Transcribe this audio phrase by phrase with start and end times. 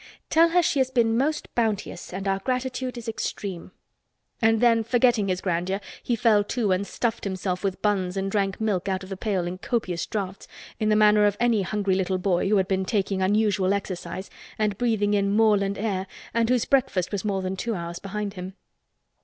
[0.31, 3.69] "Tell her she has been most bounteous and our gratitude is extreme."
[4.41, 8.59] And then forgetting his grandeur he fell to and stuffed himself with buns and drank
[8.59, 10.47] milk out of the pail in copious draughts
[10.79, 14.75] in the manner of any hungry little boy who had been taking unusual exercise and
[14.79, 18.55] breathing in moorland air and whose breakfast was more than two hours behind him.